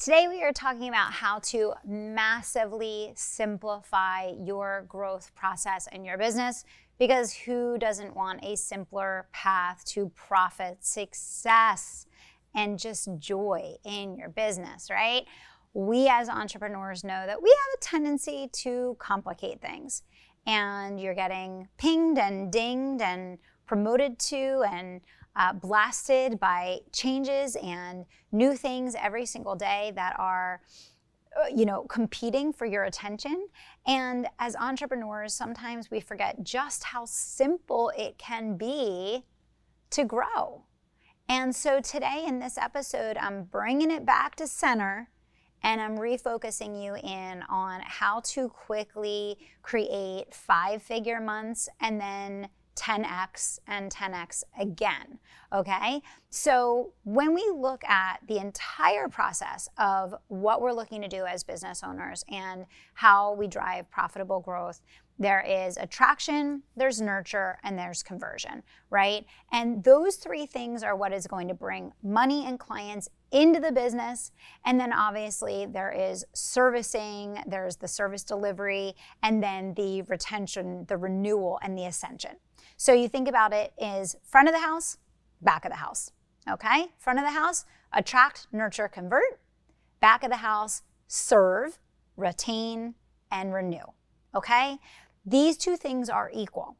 [0.00, 6.64] Today, we are talking about how to massively simplify your growth process in your business
[6.98, 12.06] because who doesn't want a simpler path to profit, success,
[12.54, 15.26] and just joy in your business, right?
[15.74, 20.02] We as entrepreneurs know that we have a tendency to complicate things.
[20.46, 23.36] And you're getting pinged and dinged and
[23.70, 25.00] promoted to and
[25.36, 30.60] uh, blasted by changes and new things every single day that are
[31.40, 33.46] uh, you know competing for your attention.
[33.86, 39.24] And as entrepreneurs sometimes we forget just how simple it can be
[39.90, 40.64] to grow.
[41.28, 45.10] And so today in this episode i'm bringing it back to center
[45.62, 52.48] and I'm refocusing you in on how to quickly create five figure months and then
[52.76, 55.18] 10x and 10x again.
[55.52, 56.00] Okay?
[56.30, 61.42] So, when we look at the entire process of what we're looking to do as
[61.42, 64.80] business owners and how we drive profitable growth,
[65.20, 69.26] there is attraction, there's nurture, and there's conversion, right?
[69.52, 73.70] And those three things are what is going to bring money and clients into the
[73.70, 74.32] business.
[74.64, 80.96] And then obviously there is servicing, there's the service delivery, and then the retention, the
[80.96, 82.36] renewal, and the ascension.
[82.78, 84.96] So you think about it is front of the house,
[85.42, 86.12] back of the house.
[86.50, 86.86] Okay?
[86.98, 89.38] Front of the house, attract, nurture, convert.
[90.00, 91.78] Back of the house, serve,
[92.16, 92.94] retain,
[93.30, 93.84] and renew.
[94.34, 94.78] Okay?
[95.24, 96.76] These two things are equal.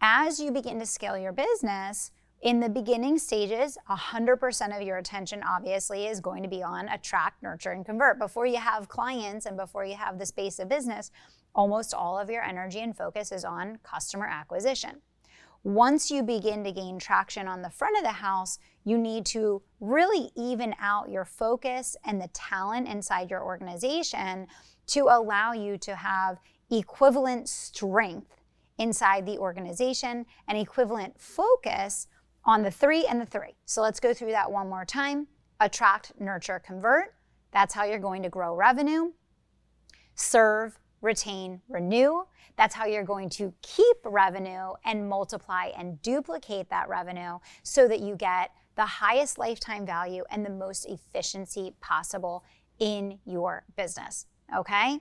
[0.00, 2.10] As you begin to scale your business,
[2.42, 7.42] in the beginning stages, 100% of your attention obviously is going to be on attract,
[7.42, 8.18] nurture, and convert.
[8.18, 11.10] Before you have clients and before you have the space of business,
[11.54, 15.02] almost all of your energy and focus is on customer acquisition.
[15.64, 19.60] Once you begin to gain traction on the front of the house, you need to
[19.80, 24.46] really even out your focus and the talent inside your organization
[24.86, 26.38] to allow you to have
[26.70, 28.42] equivalent strength
[28.78, 32.08] inside the organization and equivalent focus
[32.44, 33.56] on the three and the three.
[33.64, 35.26] So let's go through that one more time.
[35.60, 37.14] Attract, nurture, convert.
[37.52, 39.12] That's how you're going to grow revenue.
[40.14, 42.24] Serve, retain, renew.
[42.56, 48.00] That's how you're going to keep revenue and multiply and duplicate that revenue so that
[48.00, 52.44] you get the highest lifetime value and the most efficiency possible
[52.78, 54.26] in your business.
[54.56, 55.00] Okay?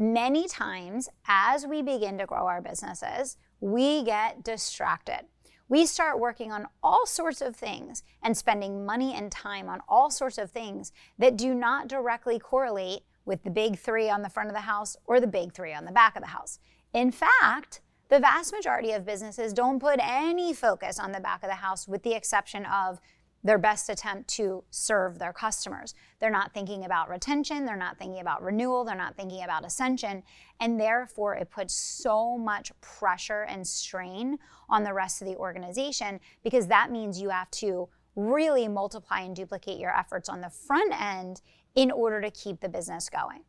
[0.00, 5.22] Many times, as we begin to grow our businesses, we get distracted.
[5.68, 10.08] We start working on all sorts of things and spending money and time on all
[10.12, 14.48] sorts of things that do not directly correlate with the big three on the front
[14.48, 16.60] of the house or the big three on the back of the house.
[16.94, 21.48] In fact, the vast majority of businesses don't put any focus on the back of
[21.48, 23.00] the house with the exception of
[23.44, 25.94] their best attempt to serve their customers.
[26.18, 30.22] They're not thinking about retention, they're not thinking about renewal, they're not thinking about ascension,
[30.60, 34.38] and therefore it puts so much pressure and strain
[34.68, 39.36] on the rest of the organization because that means you have to really multiply and
[39.36, 41.40] duplicate your efforts on the front end
[41.76, 43.42] in order to keep the business going.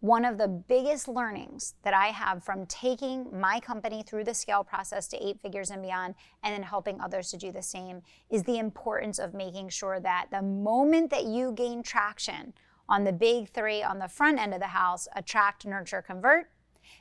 [0.00, 4.62] One of the biggest learnings that I have from taking my company through the scale
[4.62, 6.14] process to eight figures and beyond,
[6.44, 10.26] and then helping others to do the same, is the importance of making sure that
[10.30, 12.54] the moment that you gain traction
[12.88, 16.48] on the big three on the front end of the house attract, nurture, convert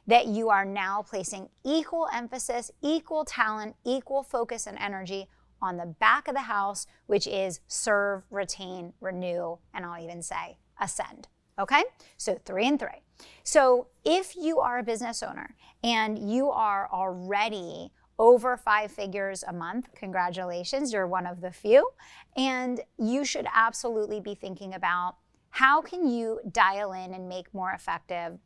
[0.07, 5.27] that you are now placing equal emphasis, equal talent, equal focus and energy
[5.61, 10.57] on the back of the house, which is serve, retain, renew, and I'll even say
[10.81, 11.27] ascend.
[11.59, 11.83] Okay?
[12.17, 13.01] So three and three.
[13.43, 19.53] So if you are a business owner and you are already over five figures a
[19.53, 21.89] month, congratulations, you're one of the few.
[22.35, 25.15] And you should absolutely be thinking about
[25.49, 28.37] how can you dial in and make more effective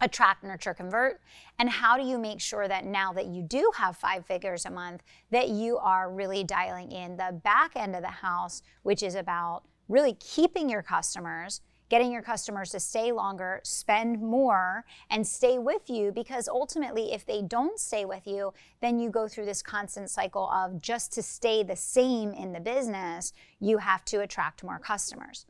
[0.00, 1.20] attract nurture convert
[1.60, 4.70] and how do you make sure that now that you do have five figures a
[4.70, 5.00] month
[5.30, 9.62] that you are really dialing in the back end of the house which is about
[9.88, 11.60] really keeping your customers
[11.92, 17.26] getting your customers to stay longer, spend more, and stay with you because ultimately, if
[17.26, 18.50] they don't stay with you,
[18.80, 22.60] then you go through this constant cycle of just to stay the same in the
[22.60, 25.44] business, you have to attract more customers.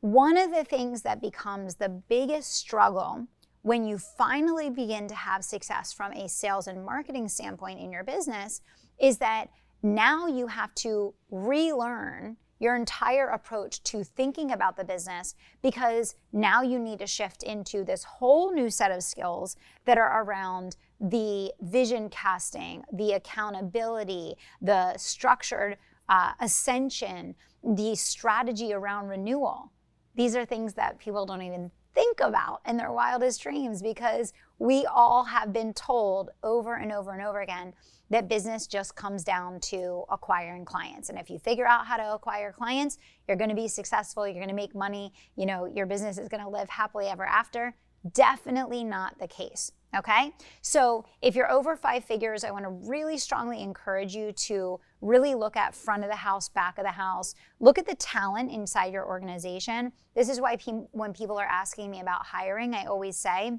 [0.00, 3.26] One of the things that becomes the biggest struggle
[3.60, 8.04] when you finally begin to have success from a sales and marketing standpoint in your
[8.04, 8.62] business
[8.98, 9.50] is that
[9.82, 16.62] now you have to relearn your entire approach to thinking about the business because now
[16.62, 21.52] you need to shift into this whole new set of skills that are around the
[21.60, 25.76] vision casting, the accountability, the structured
[26.08, 29.70] uh, ascension, the strategy around renewal.
[30.14, 34.86] These are things that people don't even think about in their wildest dreams because we
[34.86, 37.72] all have been told over and over and over again
[38.10, 41.08] that business just comes down to acquiring clients.
[41.08, 44.34] And if you figure out how to acquire clients, you're going to be successful, you're
[44.34, 47.74] going to make money, you know, your business is going to live happily ever after.
[48.12, 49.72] Definitely not the case.
[49.96, 50.32] Okay.
[50.60, 55.34] So if you're over five figures, I want to really strongly encourage you to really
[55.34, 58.92] look at front of the house, back of the house, look at the talent inside
[58.92, 59.92] your organization.
[60.14, 63.52] This is why pe- when people are asking me about hiring, I always say,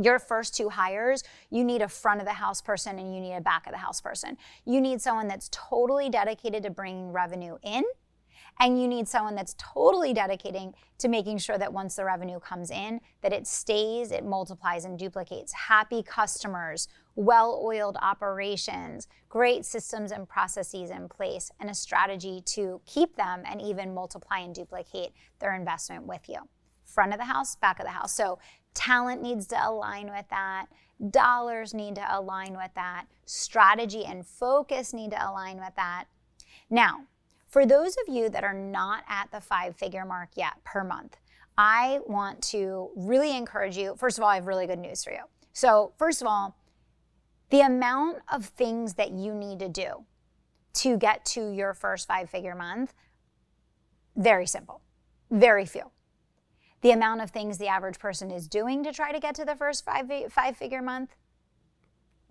[0.00, 3.34] your first two hires, you need a front of the house person and you need
[3.34, 4.36] a back of the house person.
[4.64, 7.84] You need someone that's totally dedicated to bringing revenue in
[8.60, 12.70] and you need someone that's totally dedicating to making sure that once the revenue comes
[12.70, 15.52] in, that it stays, it multiplies and duplicates.
[15.52, 23.16] Happy customers, well-oiled operations, great systems and processes in place, and a strategy to keep
[23.16, 26.38] them and even multiply and duplicate their investment with you.
[26.84, 28.14] Front of the house, back of the house.
[28.14, 28.38] So
[28.76, 30.66] talent needs to align with that.
[31.10, 33.06] Dollars need to align with that.
[33.24, 36.04] Strategy and focus need to align with that.
[36.70, 37.06] Now,
[37.48, 41.16] for those of you that are not at the five figure mark yet per month,
[41.58, 43.94] I want to really encourage you.
[43.96, 45.22] First of all, I have really good news for you.
[45.52, 46.56] So, first of all,
[47.50, 50.04] the amount of things that you need to do
[50.74, 52.92] to get to your first five figure month,
[54.16, 54.82] very simple,
[55.30, 55.90] very few.
[56.82, 59.56] The amount of things the average person is doing to try to get to the
[59.56, 61.16] first five, five figure month,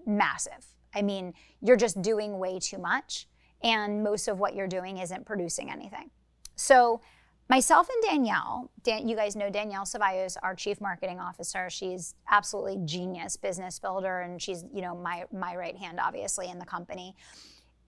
[0.05, 0.65] massive.
[0.93, 3.27] I mean, you're just doing way too much
[3.65, 6.11] and most of what you're doing isn't producing anything.
[6.55, 7.01] So,
[7.49, 11.69] myself and Danielle, Dan, you guys know Danielle Ceballos, our chief marketing officer.
[11.69, 16.59] She's absolutely genius business builder, and she's you know my my right hand, obviously, in
[16.59, 17.15] the company.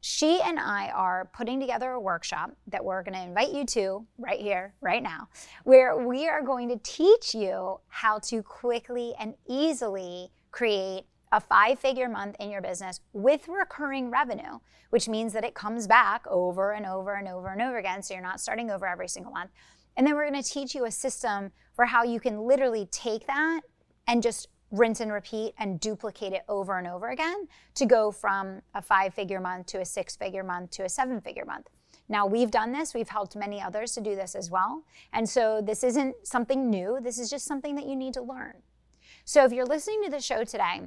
[0.10, 4.08] She and I are putting together a workshop that we're going to invite you to
[4.18, 5.28] right here, right now,
[5.66, 11.78] where we are going to teach you how to quickly and easily create a five
[11.80, 14.60] figure month in your business with recurring revenue,
[14.92, 18.02] which means that it comes back over and over and over and over again.
[18.02, 19.52] So you're not starting over every single month.
[19.98, 23.28] And then we're going to teach you a system for how you can literally take
[23.28, 23.60] that
[24.08, 28.62] and just rinse and repeat and duplicate it over and over again to go from
[28.74, 31.70] a five figure month to a six figure month to a seven figure month.
[32.10, 34.84] Now, we've done this, we've helped many others to do this as well.
[35.12, 38.54] And so this isn't something new, this is just something that you need to learn.
[39.26, 40.84] So if you're listening to the show today,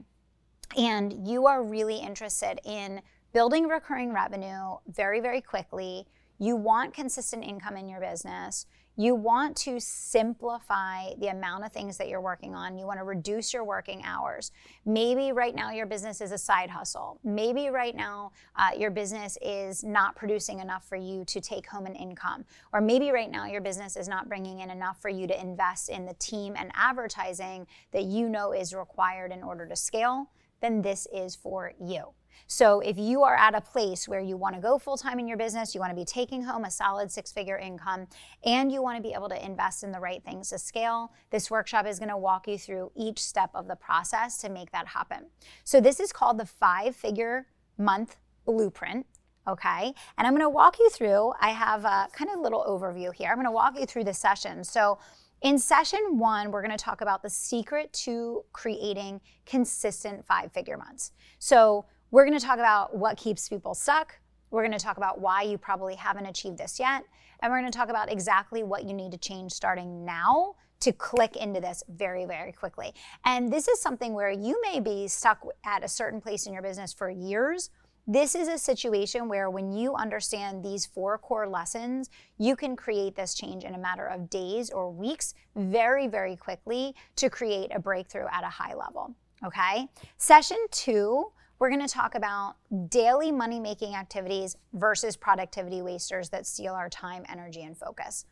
[0.77, 6.07] and you are really interested in building recurring revenue very, very quickly,
[6.39, 8.67] you want consistent income in your business,
[9.01, 12.77] you want to simplify the amount of things that you're working on.
[12.77, 14.53] You want to reduce your working hours.
[14.85, 17.19] Maybe right now your business is a side hustle.
[17.25, 21.87] Maybe right now uh, your business is not producing enough for you to take home
[21.87, 22.45] an income.
[22.75, 25.89] Or maybe right now your business is not bringing in enough for you to invest
[25.89, 30.29] in the team and advertising that you know is required in order to scale
[30.61, 32.13] then this is for you.
[32.47, 35.29] So if you are at a place where you want to go full time in
[35.29, 38.07] your business, you want to be taking home a solid six figure income,
[38.45, 41.51] and you want to be able to invest in the right things to scale, this
[41.51, 44.87] workshop is going to walk you through each step of the process to make that
[44.87, 45.27] happen.
[45.65, 47.47] So this is called the five figure
[47.79, 49.07] month blueprint.
[49.49, 51.33] Okay, and I'm going to walk you through.
[51.41, 53.29] I have a kind of little overview here.
[53.31, 54.63] I'm going to walk you through the session.
[54.63, 54.99] So,
[55.41, 60.77] in session one, we're going to talk about the secret to creating consistent five figure
[60.77, 61.13] months.
[61.39, 64.19] So, we're going to talk about what keeps people stuck.
[64.51, 67.05] We're going to talk about why you probably haven't achieved this yet.
[67.41, 70.93] And we're going to talk about exactly what you need to change starting now to
[70.93, 72.93] click into this very, very quickly.
[73.25, 76.63] And this is something where you may be stuck at a certain place in your
[76.63, 77.71] business for years
[78.07, 83.15] this is a situation where, when you understand these four core lessons, you can create
[83.15, 87.79] this change in a matter of days or weeks very, very quickly to create a
[87.79, 89.15] breakthrough at a high level.
[89.45, 89.87] Okay?
[90.17, 92.57] Session two, we're going to talk about
[92.89, 98.25] daily money making activities versus productivity wasters that steal our time, energy, and focus.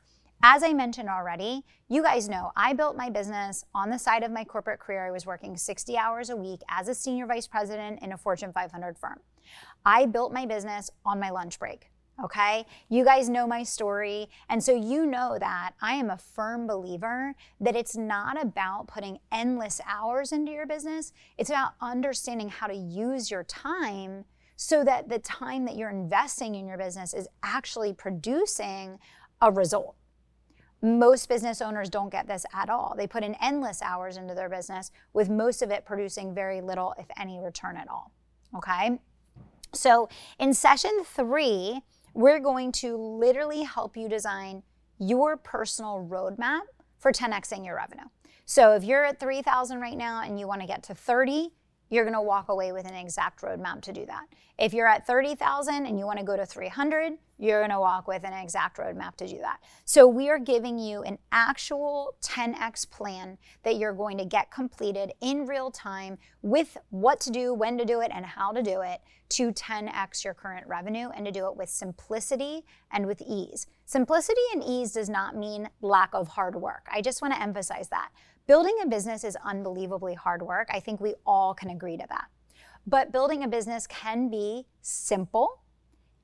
[0.43, 4.31] As I mentioned already, you guys know I built my business on the side of
[4.31, 5.07] my corporate career.
[5.07, 8.53] I was working 60 hours a week as a senior vice president in a Fortune
[8.53, 9.21] 500 firm.
[9.85, 11.91] I built my business on my lunch break.
[12.23, 12.67] Okay.
[12.89, 14.29] You guys know my story.
[14.49, 19.21] And so you know that I am a firm believer that it's not about putting
[19.31, 21.13] endless hours into your business.
[21.37, 24.25] It's about understanding how to use your time
[24.57, 28.99] so that the time that you're investing in your business is actually producing
[29.41, 29.95] a result.
[30.83, 32.95] Most business owners don't get this at all.
[32.97, 36.95] They put in endless hours into their business, with most of it producing very little,
[36.99, 38.13] if any, return at all.
[38.57, 38.99] Okay?
[39.73, 40.09] So,
[40.39, 41.83] in session three,
[42.15, 44.63] we're going to literally help you design
[44.99, 46.63] your personal roadmap
[46.99, 48.07] for 10xing your revenue.
[48.45, 51.51] So, if you're at 3,000 right now and you want to get to 30,
[51.91, 54.27] you're going to walk away with an exact roadmap to do that.
[54.59, 58.09] If you're at 30,000 and you want to go to 300, you're going to walk
[58.09, 59.61] with an exact roadmap to do that.
[59.85, 65.13] So we are giving you an actual 10x plan that you're going to get completed
[65.21, 68.81] in real time with what to do, when to do it, and how to do
[68.83, 73.67] it to 10x your current revenue and to do it with simplicity and with ease.
[73.85, 76.87] Simplicity and ease does not mean lack of hard work.
[76.91, 78.11] I just want to emphasize that.
[78.47, 80.69] Building a business is unbelievably hard work.
[80.73, 82.27] I think we all can agree to that.
[82.87, 85.61] But building a business can be simple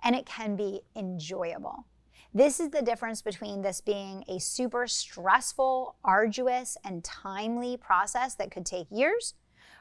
[0.05, 1.87] and it can be enjoyable.
[2.33, 8.51] This is the difference between this being a super stressful, arduous, and timely process that
[8.51, 9.35] could take years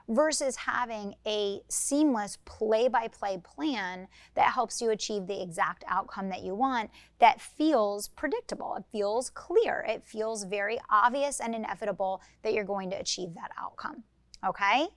[0.07, 6.29] versus having a seamless play by play plan that helps you achieve the exact outcome
[6.29, 6.89] that you want
[7.19, 8.75] that feels predictable.
[8.75, 9.85] It feels clear.
[9.87, 14.03] It feels very obvious and inevitable that you're going to achieve that outcome.
[14.45, 14.87] Okay?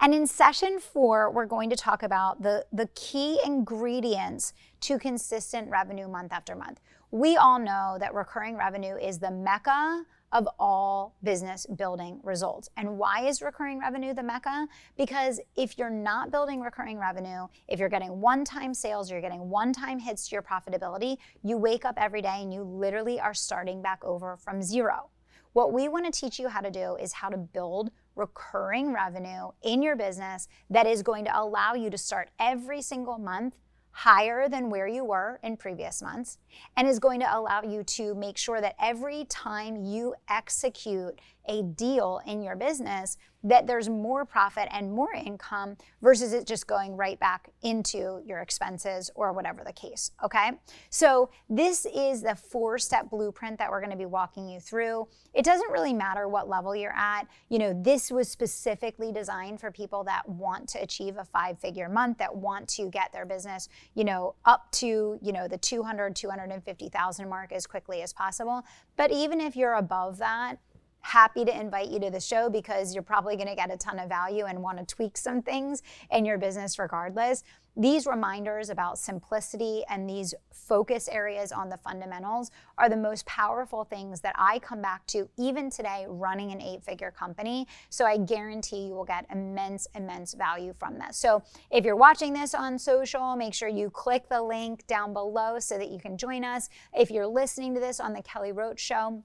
[0.00, 5.70] And in session four, we're going to talk about the, the key ingredients to consistent
[5.70, 6.80] revenue month after month.
[7.10, 12.68] We all know that recurring revenue is the mecca of all business building results.
[12.76, 14.66] And why is recurring revenue the mecca?
[14.96, 19.48] Because if you're not building recurring revenue, if you're getting one time sales, you're getting
[19.48, 23.32] one time hits to your profitability, you wake up every day and you literally are
[23.32, 25.08] starting back over from zero.
[25.54, 29.50] What we want to teach you how to do is how to build recurring revenue
[29.62, 33.54] in your business that is going to allow you to start every single month
[33.92, 36.38] higher than where you were in previous months
[36.76, 41.62] and is going to allow you to make sure that every time you execute a
[41.62, 46.96] deal in your business that there's more profit and more income versus it just going
[46.96, 50.10] right back into your expenses or whatever the case.
[50.24, 50.52] Okay.
[50.90, 55.06] So, this is the four step blueprint that we're going to be walking you through.
[55.34, 57.26] It doesn't really matter what level you're at.
[57.50, 61.88] You know, this was specifically designed for people that want to achieve a five figure
[61.88, 66.16] month, that want to get their business, you know, up to, you know, the 200,
[66.16, 68.62] 250,000 mark as quickly as possible.
[68.96, 70.58] But even if you're above that,
[71.04, 73.98] happy to invite you to the show because you're probably going to get a ton
[73.98, 77.44] of value and want to tweak some things in your business regardless.
[77.76, 83.84] These reminders about simplicity and these focus areas on the fundamentals are the most powerful
[83.84, 87.66] things that I come back to even today running an eight figure company.
[87.90, 91.18] So I guarantee you will get immense, immense value from this.
[91.18, 95.58] So if you're watching this on social, make sure you click the link down below
[95.58, 96.70] so that you can join us.
[96.94, 99.22] If you're listening to this on the Kelly Roach Show,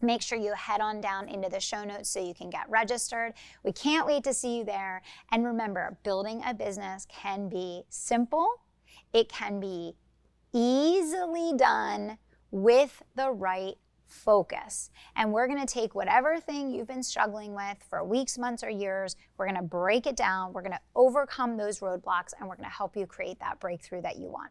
[0.00, 3.32] Make sure you head on down into the show notes so you can get registered.
[3.62, 5.02] We can't wait to see you there.
[5.32, 8.46] And remember, building a business can be simple,
[9.12, 9.94] it can be
[10.52, 12.18] easily done
[12.50, 13.76] with the right
[14.06, 14.90] focus.
[15.16, 18.70] And we're going to take whatever thing you've been struggling with for weeks, months, or
[18.70, 22.56] years, we're going to break it down, we're going to overcome those roadblocks, and we're
[22.56, 24.50] going to help you create that breakthrough that you want.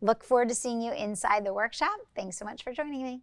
[0.00, 1.98] Look forward to seeing you inside the workshop.
[2.14, 3.22] Thanks so much for joining me.